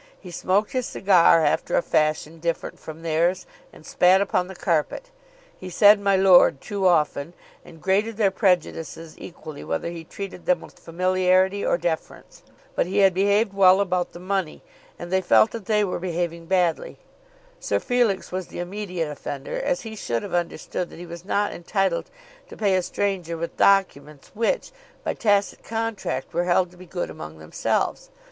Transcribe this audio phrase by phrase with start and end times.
[0.19, 5.11] He smoked his cigar after a fashion different from theirs, and spat upon the carpet.
[5.55, 10.61] He said "my lord" too often, and grated their prejudices equally whether he treated them
[10.61, 12.41] with familiarity or deference.
[12.73, 14.63] But he had behaved well about the money,
[14.97, 16.97] and they felt that they were behaving badly.
[17.59, 21.53] Sir Felix was the immediate offender, as he should have understood that he was not
[21.53, 22.09] entitled
[22.49, 24.71] to pay a stranger with documents which,
[25.03, 28.09] by tacit contract, were held to be good among themselves.